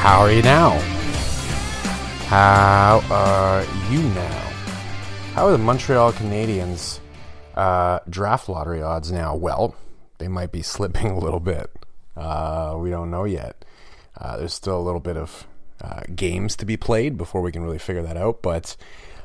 [0.00, 0.78] How are you now?
[2.28, 3.62] How are
[3.92, 4.40] you now?
[5.34, 7.00] How are the Montreal Canadiens
[7.54, 9.36] uh, draft lottery odds now?
[9.36, 9.74] Well,
[10.16, 11.70] they might be slipping a little bit.
[12.16, 13.62] Uh, we don't know yet.
[14.18, 15.46] Uh, there's still a little bit of
[15.82, 18.40] uh, games to be played before we can really figure that out.
[18.40, 18.78] But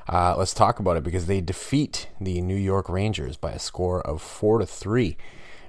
[0.09, 4.01] uh, let's talk about it because they defeat the New York Rangers by a score
[4.01, 5.15] of four to three.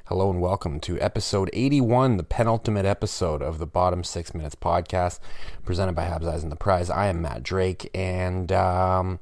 [0.08, 5.18] Hello and welcome to episode 81, the penultimate episode of the Bottom Six Minutes podcast,
[5.64, 6.88] presented by Habs Eyes on the Prize.
[6.88, 9.18] I am Matt Drake, and um,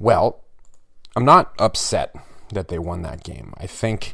[0.00, 0.42] well,
[1.14, 2.16] I'm not upset
[2.52, 3.54] that they won that game.
[3.58, 4.12] I think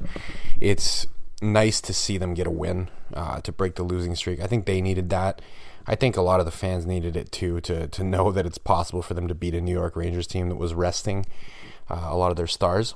[0.60, 1.06] it's
[1.40, 4.40] nice to see them get a win uh, to break the losing streak.
[4.40, 5.40] I think they needed that.
[5.86, 8.58] I think a lot of the fans needed it too to to know that it's
[8.58, 11.24] possible for them to beat a New York Rangers team that was resting
[11.88, 12.94] uh, a lot of their stars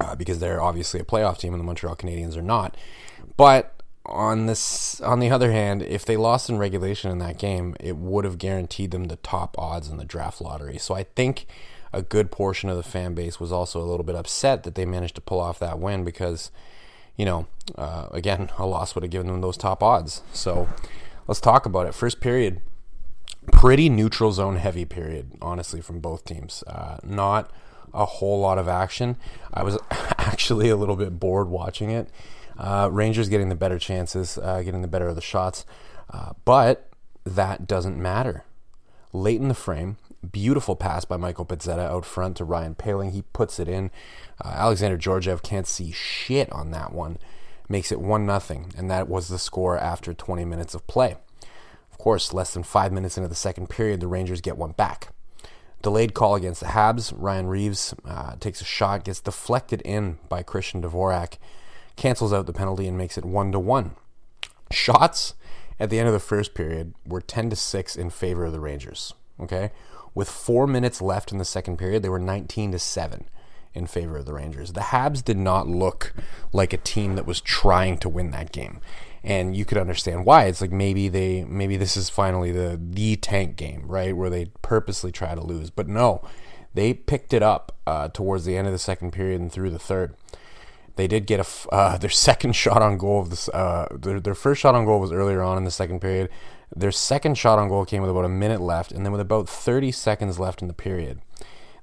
[0.00, 2.76] uh, because they're obviously a playoff team and the Montreal Canadiens are not.
[3.36, 7.76] But on this, on the other hand, if they lost in regulation in that game,
[7.78, 10.78] it would have guaranteed them the top odds in the draft lottery.
[10.78, 11.46] So I think
[11.92, 14.84] a good portion of the fan base was also a little bit upset that they
[14.84, 16.50] managed to pull off that win because,
[17.16, 17.46] you know,
[17.76, 20.22] uh, again, a loss would have given them those top odds.
[20.32, 20.68] So
[21.26, 21.94] let's talk about it.
[21.94, 22.60] First period,
[23.52, 26.64] pretty neutral zone heavy period, honestly, from both teams.
[26.66, 27.50] Uh, not
[27.92, 29.16] a whole lot of action.
[29.52, 29.78] I was
[30.18, 32.08] actually a little bit bored watching it.
[32.58, 35.64] Uh, Rangers getting the better chances, uh, getting the better of the shots,
[36.12, 36.90] uh, but
[37.24, 38.44] that doesn't matter.
[39.12, 39.96] Late in the frame,
[40.30, 43.12] beautiful pass by Michael Pezzetta out front to Ryan Poehling.
[43.12, 43.90] He puts it in.
[44.44, 47.18] Uh, Alexander Georgiev can't see shit on that one.
[47.68, 51.16] Makes it 1 0, and that was the score after 20 minutes of play.
[51.90, 55.12] Of course, less than five minutes into the second period, the Rangers get one back.
[55.82, 57.12] Delayed call against the Habs.
[57.16, 61.38] Ryan Reaves uh, takes a shot, gets deflected in by Christian Dvorak,
[61.96, 63.92] cancels out the penalty, and makes it one to one.
[64.70, 65.34] Shots
[65.78, 68.60] at the end of the first period were 10 to 6 in favor of the
[68.60, 69.14] Rangers.
[69.40, 69.70] Okay?
[70.14, 73.24] With four minutes left in the second period, they were 19 to 7
[73.72, 74.72] in favor of the Rangers.
[74.72, 76.12] The Habs did not look
[76.52, 78.80] like a team that was trying to win that game.
[79.22, 80.44] And you could understand why.
[80.44, 84.16] It's like maybe they maybe this is finally the the tank game, right?
[84.16, 85.70] Where they purposely try to lose.
[85.70, 86.22] But no,
[86.74, 89.78] they picked it up uh, towards the end of the second period and through the
[89.78, 90.14] third.
[90.96, 93.48] They did get a uh, their second shot on goal of this.
[93.48, 96.30] Uh, their, their first shot on goal was earlier on in the second period.
[96.74, 99.48] Their second shot on goal came with about a minute left, and then with about
[99.48, 101.20] 30 seconds left in the period.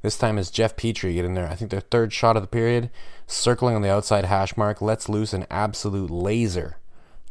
[0.02, 1.50] This time is Jeff Petry getting there.
[1.50, 2.90] I think their third shot of the period,
[3.26, 6.78] circling on the outside hash mark, lets loose an absolute laser.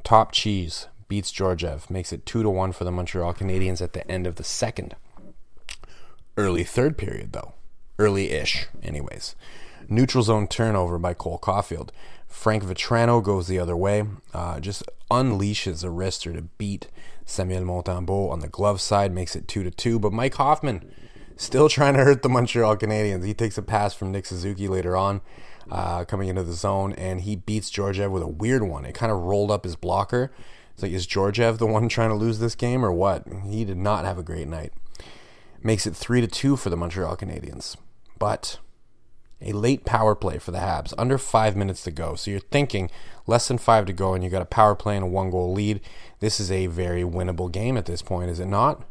[0.07, 4.09] Top cheese beats Georgiev, makes it two to one for the Montreal Canadiens at the
[4.09, 4.95] end of the second.
[6.37, 7.55] Early third period though,
[7.99, 9.35] early-ish, anyways.
[9.89, 11.89] Neutral zone turnover by Cole Caufield.
[12.29, 16.87] Frank Vatrano goes the other way, uh, just unleashes a wrister to beat
[17.25, 19.99] Samuel Montembeault on the glove side, makes it two to two.
[19.99, 20.89] But Mike Hoffman
[21.35, 23.25] still trying to hurt the Montreal Canadiens.
[23.25, 25.21] He takes a pass from Nick Suzuki later on,
[25.71, 28.85] uh, coming into the zone, and he beats Georgiev with a weird one.
[28.85, 30.33] It kind of rolled up his blocker.
[30.73, 33.25] It's like, is Georgiev the one trying to lose this game or what?
[33.49, 34.73] He did not have a great night.
[35.63, 37.77] Makes it three to two for the Montreal Canadiens,
[38.19, 38.59] but
[39.41, 42.15] a late power play for the Habs, under five minutes to go.
[42.15, 42.91] So you're thinking
[43.27, 45.53] less than five to go, and you got a power play and a one goal
[45.53, 45.81] lead.
[46.21, 48.83] This is a very winnable game at this point, is it not?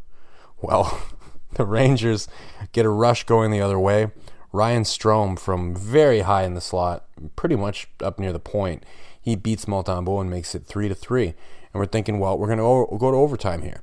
[0.62, 1.01] Well,
[1.54, 2.27] the Rangers
[2.72, 4.12] get a rush going the other way.
[4.55, 7.05] Ryan Strome from very high in the slot,
[7.35, 8.85] pretty much up near the point.
[9.21, 11.27] He beats Montembeault and makes it three to three.
[11.27, 11.35] And
[11.73, 13.81] we're thinking, well, we're going to go to overtime here.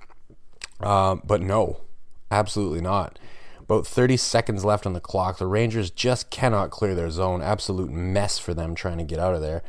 [0.81, 1.83] Uh, but no,
[2.31, 3.19] absolutely not.
[3.61, 5.39] About 30 seconds left on the clock.
[5.39, 7.43] The Rangers just cannot clear their zone.
[7.43, 9.63] Absolute mess for them trying to get out of there.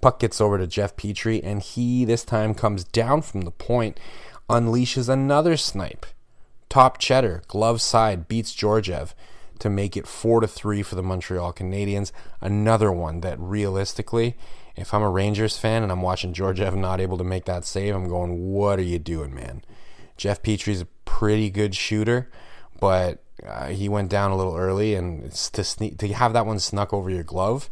[0.00, 4.00] Puck gets over to Jeff Petry, and he this time comes down from the point,
[4.48, 6.06] unleashes another snipe.
[6.68, 9.14] Top cheddar, glove side, beats Georgiev
[9.60, 12.12] to make it four to three for the Montreal Canadiens.
[12.40, 14.36] Another one that realistically,
[14.76, 17.94] if I'm a Rangers fan and I'm watching Georgiev not able to make that save,
[17.94, 19.62] I'm going, "What are you doing, man?"
[20.16, 22.30] Jeff Petry's a pretty good shooter,
[22.80, 26.58] but uh, he went down a little early, and to sneak, to have that one
[26.58, 27.70] snuck over your glove,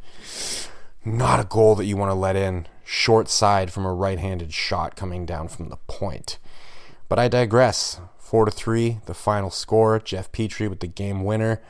[1.05, 2.67] not a goal that you want to let in.
[2.87, 6.39] Short side from a right-handed shot coming down from the point.
[7.09, 7.99] But I digress.
[8.35, 10.01] Four to three, the final score.
[10.01, 11.63] Jeff Petry with the game winner.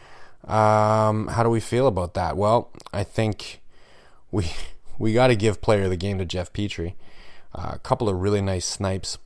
[0.45, 2.39] Um, how do we feel about that?
[2.39, 3.61] Well, I think
[4.31, 4.51] we
[4.99, 6.95] we got to give player of the game to Jeff Petry.
[7.55, 9.19] Uh, a couple of really nice snipes.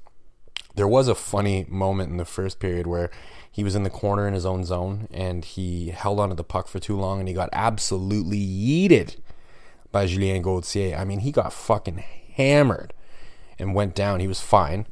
[0.74, 3.08] There was a funny moment in the first period where
[3.48, 6.66] he was in the corner in his own zone and he held onto the puck
[6.66, 9.14] for too long and he got absolutely yeeted
[9.92, 10.96] by Julien Gauthier.
[10.96, 12.02] I mean, he got fucking
[12.34, 12.92] hammered
[13.60, 14.18] and went down.
[14.18, 14.86] He was fine.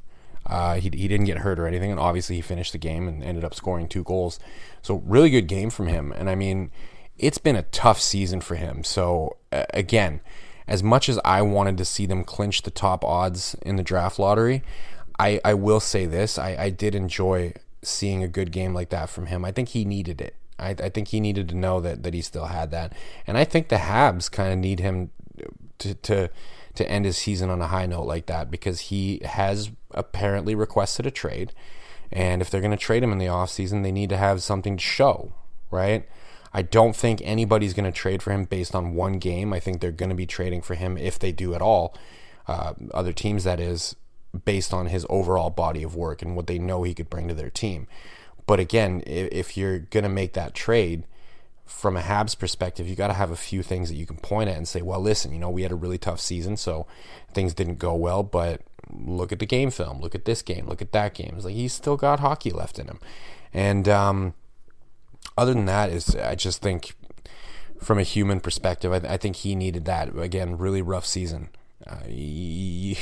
[0.47, 3.23] Uh, he, he didn't get hurt or anything, and obviously he finished the game and
[3.23, 4.39] ended up scoring two goals.
[4.83, 6.13] So really good game from him.
[6.13, 6.71] And I mean,
[7.19, 8.85] it's been a tough season for him.
[8.85, 10.21] So uh, again,
[10.69, 14.19] as much as I wanted to see them clinch the top odds in the draft
[14.19, 14.63] lottery,
[15.19, 19.09] I, I will say this: I, I did enjoy seeing a good game like that
[19.09, 19.45] from him.
[19.45, 20.37] I think he needed it.
[20.59, 22.93] I, I think he needed to know that that he still had that,
[23.27, 25.11] and I think the Habs kind of need him
[25.79, 26.31] to to
[26.77, 31.07] to end his season on a high note like that because he has apparently requested
[31.07, 31.53] a trade.
[32.13, 34.77] And if they're going to trade him in the offseason, they need to have something
[34.77, 35.33] to show,
[35.71, 36.09] right?
[36.53, 39.53] I don't think anybody's going to trade for him based on one game.
[39.53, 41.95] I think they're going to be trading for him if they do at all.
[42.49, 43.97] Uh, other teams, that is,
[44.45, 47.35] based on his overall body of work and what they know he could bring to
[47.35, 47.87] their team.
[48.47, 51.05] But again, if you're going to make that trade,
[51.67, 54.49] from a Habs perspective, you got to have a few things that you can point
[54.49, 56.87] at and say, well, listen, you know, we had a really tough season, so
[57.35, 60.81] things didn't go well, but look at the game film, look at this game, look
[60.81, 61.35] at that game.
[61.37, 63.01] It's like he's still got hockey left in him.
[63.53, 64.35] And um,
[65.37, 66.95] other than that, is I just think
[67.81, 70.17] from a human perspective, I, I think he needed that.
[70.17, 71.49] Again, really rough season.
[71.87, 72.97] Uh, you,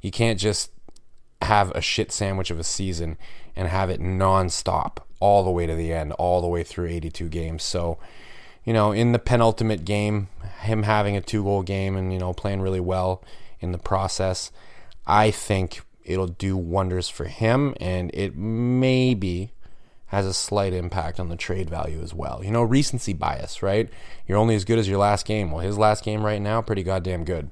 [0.00, 0.72] you can't just
[1.42, 3.16] have a shit sandwich of a season
[3.54, 7.28] and have it nonstop all the way to the end, all the way through 82
[7.28, 7.62] games.
[7.62, 7.98] So,
[8.64, 10.28] you know, in the penultimate game,
[10.62, 13.22] him having a two goal game and, you know, playing really well
[13.60, 14.50] in the process,
[15.06, 19.52] I think it'll do wonders for him and it maybe
[20.06, 22.40] has a slight impact on the trade value as well.
[22.42, 23.88] You know, recency bias, right?
[24.26, 25.52] You're only as good as your last game.
[25.52, 27.50] Well, his last game right now, pretty goddamn good.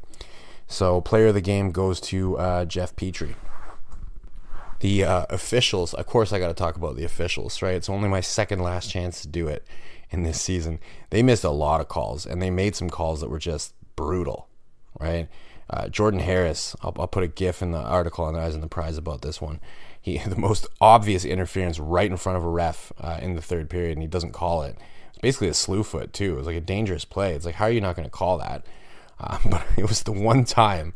[0.67, 3.37] So, player of the game goes to uh, Jeff Petry
[4.81, 5.95] the uh, officials.
[5.95, 7.75] Of course, I got to talk about the officials, right?
[7.75, 9.67] It's only my second last chance to do it
[10.11, 10.79] in this season.
[11.11, 14.49] They missed a lot of calls, and they made some calls that were just brutal,
[14.99, 15.29] right?
[15.71, 18.63] Uh, Jordan Harris, I'll, I'll, put a GIF in the article on the Eyes on
[18.63, 19.61] the Prize about this one.
[20.01, 23.69] He the most obvious interference right in front of a ref uh, in the third
[23.69, 24.77] period, and he doesn't call it.
[25.11, 26.35] It's basically a slew foot too.
[26.35, 27.35] It was like a dangerous play.
[27.35, 28.67] It's like how are you not going to call that?
[29.21, 30.95] Uh, but it was the one time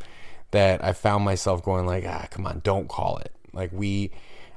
[0.53, 3.35] that I found myself going like, ah, come on, don't call it.
[3.53, 4.11] Like we,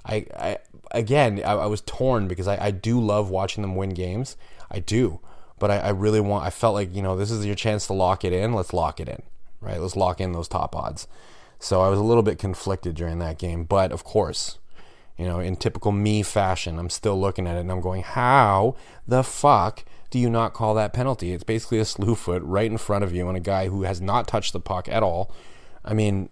[0.05, 0.57] I, I
[0.91, 4.37] again, I, I was torn because I, I do love watching them win games.
[4.71, 5.19] I do,
[5.59, 6.45] but I, I really want.
[6.45, 8.53] I felt like you know this is your chance to lock it in.
[8.53, 9.21] Let's lock it in,
[9.61, 9.79] right?
[9.79, 11.07] Let's lock in those top odds.
[11.59, 14.59] So I was a little bit conflicted during that game, but of course,
[15.17, 18.75] you know, in typical me fashion, I'm still looking at it and I'm going, how
[19.07, 21.31] the fuck do you not call that penalty?
[21.31, 24.01] It's basically a slew foot right in front of you on a guy who has
[24.01, 25.31] not touched the puck at all.
[25.83, 26.29] I mean,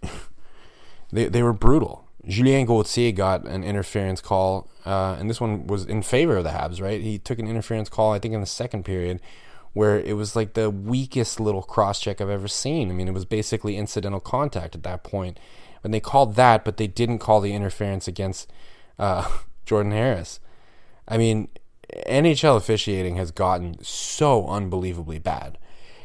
[1.12, 2.05] they, they were brutal.
[2.27, 6.51] Julien Gauthier got an interference call, uh, and this one was in favor of the
[6.51, 7.01] Habs, right?
[7.01, 9.20] He took an interference call, I think, in the second period,
[9.74, 12.89] where it was like the weakest little cross check I've ever seen.
[12.89, 15.38] I mean, it was basically incidental contact at that point.
[15.84, 18.51] And they called that, but they didn't call the interference against
[18.98, 19.27] uh,
[19.65, 20.39] Jordan Harris.
[21.08, 21.50] I mean,
[22.08, 25.58] NHL officiating has gotten so unbelievably bad.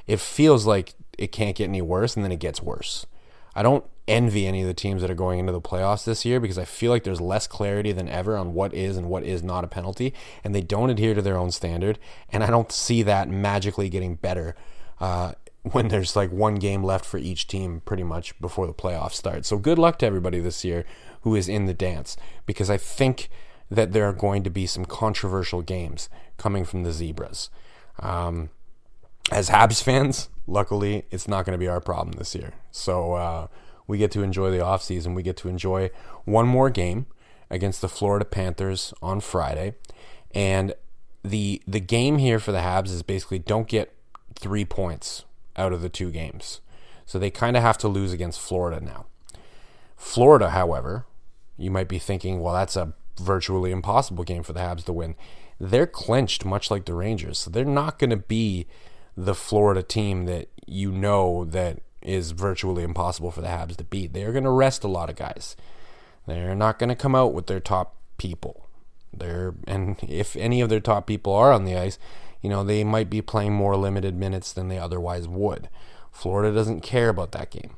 [0.06, 3.06] It feels like it can't get any worse, and then it gets worse.
[3.54, 6.40] I don't envy any of the teams that are going into the playoffs this year
[6.40, 9.42] because I feel like there's less clarity than ever on what is and what is
[9.42, 11.98] not a penalty, and they don't adhere to their own standard.
[12.30, 14.56] And I don't see that magically getting better
[15.00, 19.12] uh, when there's like one game left for each team pretty much before the playoffs
[19.12, 19.44] start.
[19.44, 20.84] So good luck to everybody this year
[21.22, 23.28] who is in the dance because I think
[23.70, 27.50] that there are going to be some controversial games coming from the Zebras.
[27.98, 28.50] Um,
[29.30, 32.54] as Habs fans, luckily, it's not going to be our problem this year.
[32.70, 33.46] So uh,
[33.86, 35.14] we get to enjoy the offseason.
[35.14, 35.90] We get to enjoy
[36.24, 37.06] one more game
[37.50, 39.74] against the Florida Panthers on Friday.
[40.34, 40.74] And
[41.24, 43.94] the the game here for the Habs is basically don't get
[44.34, 45.24] three points
[45.56, 46.60] out of the two games.
[47.06, 49.06] So they kind of have to lose against Florida now.
[49.96, 51.06] Florida, however,
[51.56, 55.16] you might be thinking, well, that's a virtually impossible game for the Habs to win.
[55.58, 57.38] They're clinched, much like the Rangers.
[57.38, 58.66] So they're not going to be
[59.18, 64.12] the Florida team that you know that is virtually impossible for the Habs to beat.
[64.12, 65.56] They're going to rest a lot of guys.
[66.26, 68.68] They're not going to come out with their top people.
[69.12, 71.98] They're and if any of their top people are on the ice,
[72.40, 75.68] you know, they might be playing more limited minutes than they otherwise would.
[76.12, 77.76] Florida doesn't care about that game.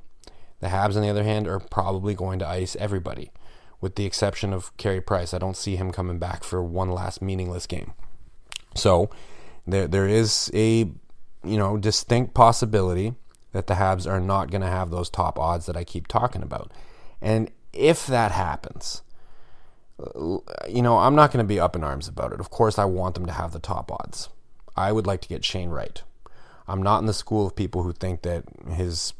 [0.61, 3.32] The Habs, on the other hand, are probably going to ice everybody,
[3.80, 5.32] with the exception of Carey Price.
[5.32, 7.94] I don't see him coming back for one last meaningless game.
[8.75, 9.09] So
[9.66, 10.90] there there is a
[11.44, 13.14] you know distinct possibility
[13.52, 16.42] that the Habs are not going to have those top odds that I keep talking
[16.42, 16.73] about.
[17.20, 19.02] And if that happens,
[20.68, 22.40] you know, I'm not going to be up in arms about it.
[22.40, 24.28] Of course, I want them to have the top odds.
[24.76, 26.02] I would like to get Shane Wright.
[26.68, 29.12] I'm not in the school of people who think that his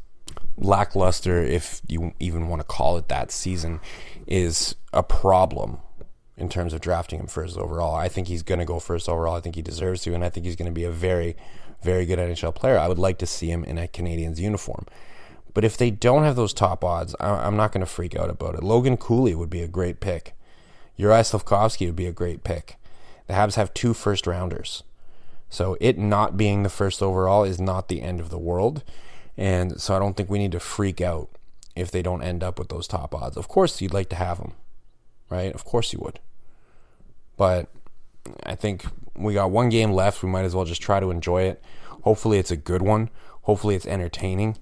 [0.57, 3.81] lackluster, if you even want to call it that, season
[4.27, 5.79] is a problem
[6.41, 7.95] in terms of drafting him first overall.
[7.95, 9.37] I think he's going to go first overall.
[9.37, 11.37] I think he deserves to, and I think he's going to be a very,
[11.83, 12.79] very good NHL player.
[12.79, 14.87] I would like to see him in a Canadiens uniform.
[15.53, 18.55] But if they don't have those top odds, I'm not going to freak out about
[18.55, 18.63] it.
[18.63, 20.35] Logan Cooley would be a great pick.
[20.97, 22.77] Uri Slafkovsky would be a great pick.
[23.27, 24.83] The Habs have two first rounders.
[25.49, 28.85] So it not being the first overall is not the end of the world.
[29.37, 31.29] And so I don't think we need to freak out
[31.75, 33.37] if they don't end up with those top odds.
[33.37, 34.53] Of course, you'd like to have them,
[35.29, 35.53] right?
[35.53, 36.21] Of course you would.
[37.41, 37.71] But
[38.45, 38.85] I think
[39.17, 40.23] we got one game left.
[40.23, 41.65] We might as well just try to enjoy it.
[42.03, 43.09] Hopefully, it's a good one.
[43.45, 44.59] Hopefully, it's entertaining.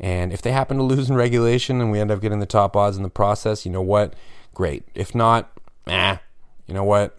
[0.00, 2.74] And if they happen to lose in regulation and we end up getting the top
[2.74, 4.14] odds in the process, you know what?
[4.54, 4.84] Great.
[4.94, 5.52] If not,
[5.86, 6.16] eh,
[6.66, 7.18] you know what?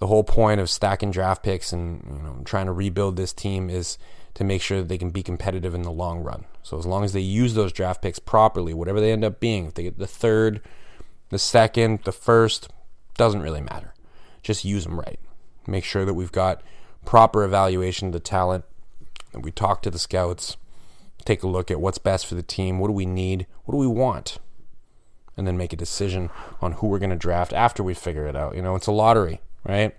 [0.00, 3.68] the whole point of stacking draft picks and you know trying to rebuild this team
[3.68, 3.98] is
[4.32, 6.46] to make sure that they can be competitive in the long run.
[6.62, 9.66] So as long as they use those draft picks properly, whatever they end up being,
[9.66, 10.62] if they get the third,
[11.28, 12.70] the second, the first,
[13.18, 13.92] doesn't really matter.
[14.42, 15.18] Just use them right.
[15.66, 16.62] Make sure that we've got
[17.04, 18.64] proper evaluation of the talent,
[19.32, 20.56] that we talk to the scouts,
[21.24, 23.78] take a look at what's best for the team, what do we need, what do
[23.78, 24.38] we want,
[25.36, 26.30] and then make a decision
[26.60, 28.56] on who we're going to draft after we figure it out.
[28.56, 29.94] You know, it's a lottery right?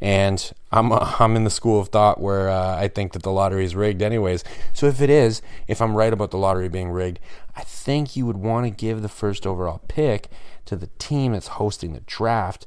[0.00, 3.32] And I'm uh, I'm in the school of thought where uh, I think that the
[3.32, 4.44] lottery is rigged, anyways.
[4.72, 7.20] So if it is, if I'm right about the lottery being rigged,
[7.56, 10.28] I think you would want to give the first overall pick
[10.66, 12.66] to the team that's hosting the draft.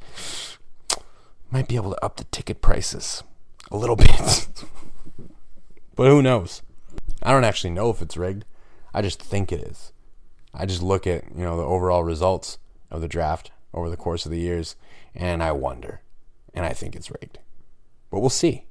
[1.53, 3.22] Might be able to up the ticket prices
[3.69, 4.48] a little bit,
[5.95, 6.63] but who knows?
[7.22, 8.43] I don't actually know if it's rigged.
[8.91, 9.93] I just think it is.
[10.51, 12.57] I just look at you know the overall results
[12.89, 14.75] of the draft over the course of the years,
[15.13, 16.01] and I wonder
[16.55, 17.38] and I think it's rigged.
[18.10, 18.65] But we'll see.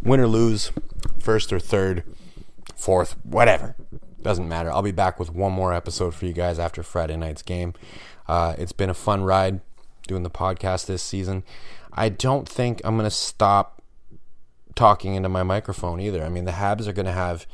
[0.00, 0.70] Win or lose,
[1.18, 2.04] first or third,
[2.76, 3.74] fourth, whatever.
[4.22, 4.70] Doesn't matter.
[4.70, 7.74] I'll be back with one more episode for you guys after Friday night's game.
[8.28, 9.60] Uh, it's been a fun ride
[10.10, 11.44] doing the podcast this season.
[11.92, 13.80] I don't think I'm going to stop
[14.74, 16.24] talking into my microphone either.
[16.24, 17.46] I mean, the Habs are going to have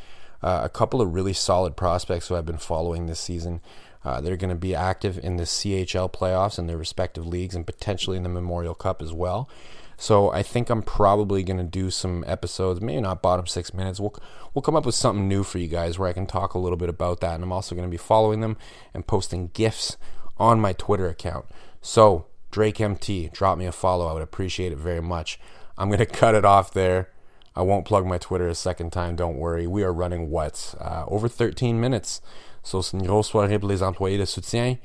[0.42, 3.60] uh, a couple of really solid prospects who I've been following this season.
[4.04, 7.66] Uh, they're going to be active in the CHL playoffs in their respective leagues and
[7.66, 9.50] potentially in the Memorial Cup as well.
[9.98, 13.98] So I think I'm probably going to do some episodes, maybe not bottom six minutes.
[13.98, 14.14] We'll
[14.54, 16.76] we'll come up with something new for you guys where I can talk a little
[16.76, 18.56] bit about that, and I'm also going to be following them
[18.94, 19.96] and posting gifs
[20.38, 21.46] on my Twitter account.
[21.80, 24.06] So Drake MT, drop me a follow.
[24.06, 25.38] I would appreciate it very much.
[25.76, 27.10] I'm going to cut it off there.
[27.54, 29.14] I won't plug my Twitter a second time.
[29.14, 29.66] Don't worry.
[29.66, 32.22] We are running what uh, over 13 minutes.
[32.62, 34.78] So c'est une grosse soirée pour les employés de soutien.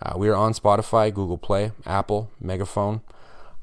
[0.00, 3.00] Uh, we are on Spotify, Google Play, Apple, Megaphone.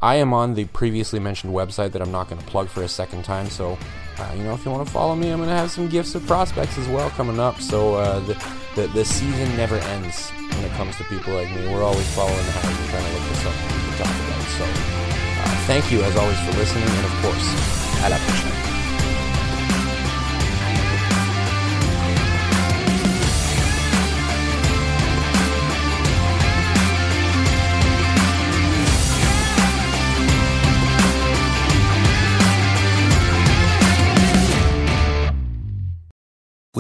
[0.04, 2.90] I am on the previously mentioned website that I'm not going to plug for a
[2.90, 3.48] second time.
[3.48, 3.78] So,
[4.20, 6.14] uh, you know, if you want to follow me, I'm going to have some gifts
[6.14, 7.62] of prospects as well coming up.
[7.62, 8.34] So uh, the,
[8.76, 11.70] the, the season never ends when it comes to people like me.
[11.70, 14.44] We're always following the hounds and trying to look for something to talk about.
[14.60, 18.63] So, uh, thank you as always for listening, and of course, à la.